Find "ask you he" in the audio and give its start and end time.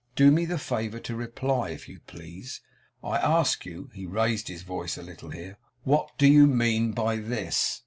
3.17-4.07